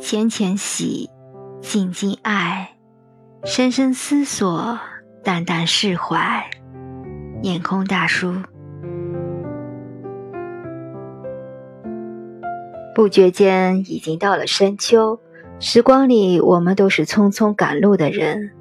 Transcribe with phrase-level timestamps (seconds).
[0.00, 1.10] 浅浅喜，
[1.60, 2.76] 静静爱，
[3.44, 4.78] 深深思索，
[5.24, 6.48] 淡淡释怀。
[7.42, 8.32] 眼空大叔，
[12.94, 15.20] 不觉间已经到了深秋。
[15.58, 18.52] 时光里，我们都是匆匆赶路的人。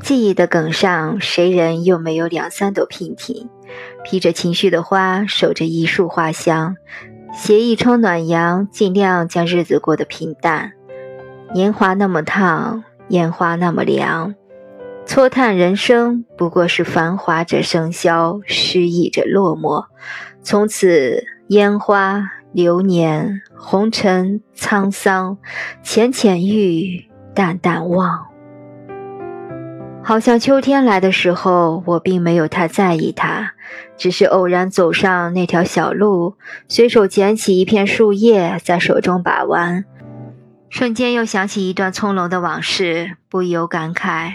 [0.00, 3.48] 记忆的梗上，谁人又没有两三朵娉婷？
[4.04, 6.76] 披着情绪的花，守着一束花香，
[7.36, 10.72] 携一窗暖阳，尽量将日子过得平淡。
[11.52, 14.34] 年华那么烫，烟花那么凉，
[15.04, 19.86] 错叹人生不过是繁华者生消，失意者落寞。
[20.42, 22.30] 从此，烟花。
[22.52, 25.38] 流年，红尘，沧桑，
[25.82, 28.28] 浅浅遇，淡淡忘。
[30.06, 33.52] 好像秋天来的时候，我并没有太在意它，
[33.96, 36.36] 只是偶然走上那条小路，
[36.68, 39.86] 随手捡起一片树叶，在手中把玩，
[40.68, 44.34] 瞬间又想起一段葱茏的往事，不由感慨：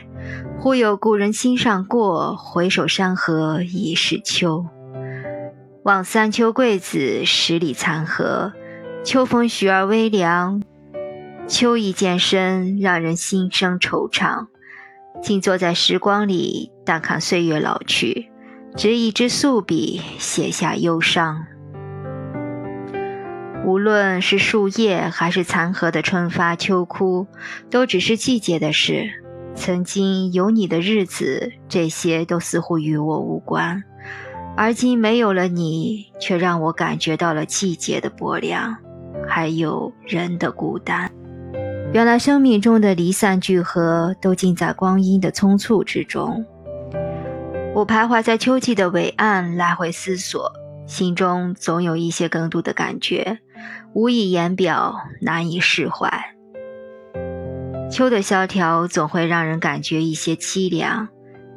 [0.58, 4.66] 忽有故人心上过，回首山河已是秋。
[5.84, 8.54] 望三秋桂子，十里残荷。
[9.04, 10.64] 秋风徐而微凉，
[11.48, 14.48] 秋意渐深，让人心生惆怅。
[15.22, 18.32] 静坐在时光里，淡看岁月老去，
[18.76, 21.46] 执一支素笔，写下忧伤。
[23.66, 27.28] 无论是树叶，还是残荷的春发秋枯，
[27.70, 29.10] 都只是季节的事。
[29.54, 33.84] 曾经有你的日子，这些都似乎与我无关。
[34.56, 38.78] 而今没有了你，却让我感觉到了季节的薄凉，
[39.28, 41.12] 还有人的孤单。
[41.92, 46.46] 原来生命中的离散聚合，都尽在光阴的匆促之中。
[47.74, 50.52] 我徘徊在秋季的伟岸，来回思索，
[50.86, 53.40] 心中总有一些更多的感觉，
[53.94, 56.12] 无以言表，难以释怀。
[57.92, 61.10] 秋的萧条总会让人感觉一些凄凉。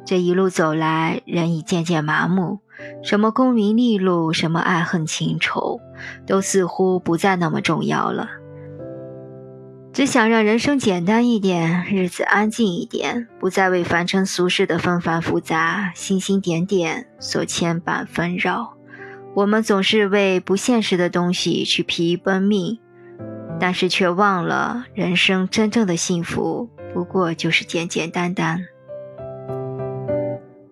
[0.03, 2.59] 这一路走来，人已渐渐麻木。
[3.03, 5.79] 什么功名利禄，什么爱恨情仇，
[6.25, 8.27] 都似乎不再那么重要了。
[9.93, 18.73] 只想让人生简单一点，日子安静一点，不再为凡尘俗世的纷繁复杂、星星点点所牵绊纷扰。
[19.35, 22.79] 我们总是为不现实的东西去疲于奔命，
[23.59, 28.65] 但是却忘了，人生真正的幸福不过就是简简单单。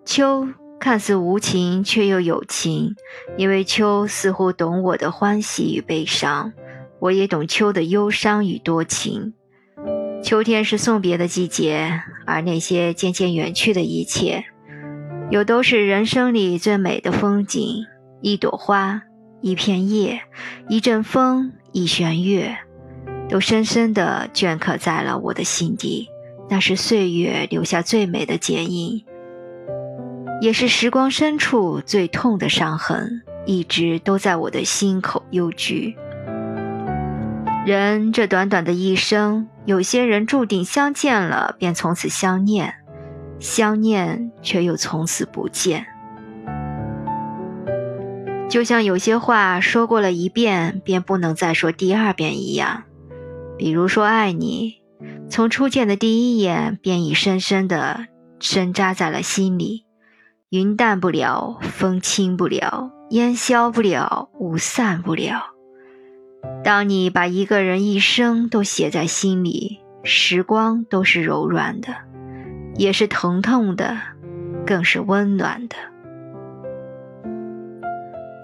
[0.04, 0.48] 秋。
[0.80, 2.96] 看似无情，却又有情，
[3.36, 6.52] 因为秋似乎懂我的欢喜与悲伤，
[7.02, 9.34] 我也懂秋的忧伤与多情。
[10.22, 14.44] 秋天是送别的季节，而那些渐渐远去的一切，
[15.28, 17.84] 又都是人生里最美的风景。
[18.20, 19.02] 一朵花，
[19.40, 20.20] 一片叶，
[20.68, 22.56] 一阵风，一弦月，
[23.28, 26.06] 都深深地镌刻在了我的心底。
[26.48, 29.04] 那是岁月留下最美的剪影。
[30.40, 35.96] 也是时光深处最痛的伤痕，一直都在我的心口幽居。
[37.64, 42.74] 人这短短的一生，有些人注定相见了便从此相念，
[43.38, 45.86] 相念却又从此不见。
[48.50, 52.82] 就像有些话说过了一遍，便不能再说第二遍一样。
[53.56, 54.82] 比如说爱你，
[55.30, 58.08] 从初见的第一眼便已深深的
[58.40, 59.86] 深扎在了心里。
[60.50, 65.51] 云淡不了，风轻不了，烟消不了，雾散不了。
[66.64, 71.88] 当你把一个人一生都写在心里，时光都是柔软的，
[72.76, 73.98] 也是疼痛的，
[74.66, 75.76] 更是温暖的。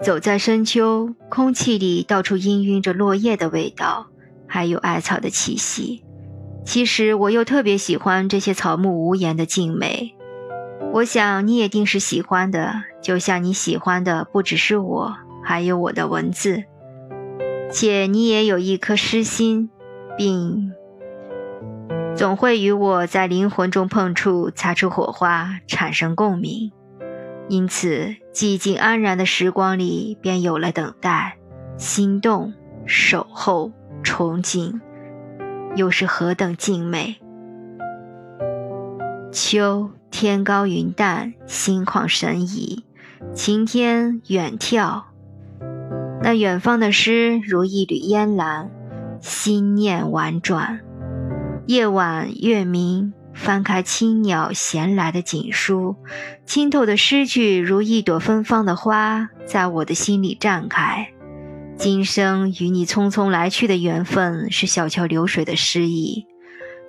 [0.01, 4.07] 走在深秋，空气里到处氤氲着落叶的味道，
[4.47, 6.03] 还有艾草的气息。
[6.65, 10.15] 其实我又特别喜欢这些草木无言的静美。
[10.93, 16.63] 我想你也定是喜欢的，就像你喜欢的不只是我，还有我的文字。
[17.71, 19.69] 且你也有一颗诗心，
[20.17, 20.71] 并
[22.15, 26.71] 总会与我在灵魂中碰触，擦出火花，产生共鸣。
[27.47, 31.37] 因此，寂静安然的时光里，便有了等待、
[31.77, 32.53] 心动、
[32.85, 33.71] 守候、
[34.03, 34.79] 憧憬，
[35.75, 37.17] 又是何等静美！
[39.31, 39.91] 秋。
[40.11, 42.83] 天高云淡，心旷神怡，
[43.35, 45.03] 晴天远眺，
[46.29, 48.69] 那远方的诗如一缕烟岚，
[49.19, 50.79] 心念婉转。
[51.65, 55.95] 夜晚月明，翻开青鸟衔来的锦书，
[56.45, 61.07] 清透的诗句如一朵芬芳的花，在我的心里绽开。
[61.77, 66.27] 今生与你匆匆来去的缘分，是小桥流水的诗意，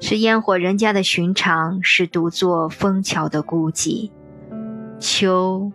[0.03, 4.11] 是烟火人家的寻常，是独坐枫桥的孤寂。
[4.99, 5.73] 秋，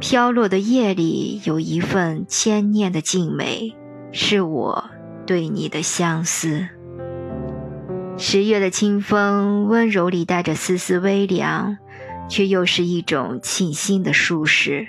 [0.00, 3.74] 飘落的夜里有一份千念的静美，
[4.12, 4.90] 是我
[5.26, 6.68] 对你的相思。
[8.16, 11.78] 十月的清风，温柔里带着丝丝微凉，
[12.28, 14.88] 却又是一种沁心的舒适。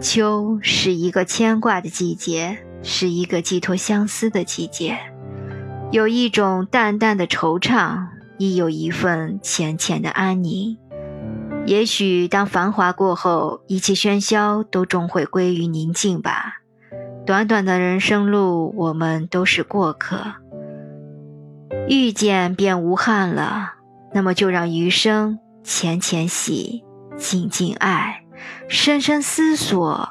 [0.00, 2.58] 秋是一个牵挂的季节。
[2.82, 4.96] 是一个寄托相思的季节，
[5.92, 8.06] 有一种淡淡的惆怅，
[8.38, 10.78] 亦有一份浅浅的安宁。
[11.70, 16.62] 也许当繁华过后，一切喧嚣都终会归于宁静吧。
[17.24, 20.18] 短短的人生路，我们都是过客。
[21.88, 23.74] 遇见便无憾了，
[24.12, 26.82] 那么就让余生浅浅喜，
[27.16, 28.24] 静静爱，
[28.66, 30.08] 深深思索，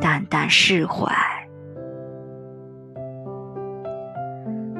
[0.00, 1.12] 淡淡释怀。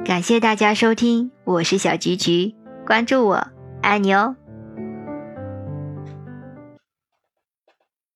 [0.05, 2.55] 感谢大家收听，我是小菊菊，
[2.87, 3.47] 关注我，
[3.81, 4.37] 爱你哦。